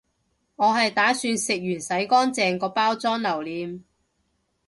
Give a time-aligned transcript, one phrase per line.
[0.55, 3.83] 我係打算食完洗乾淨個包裝留念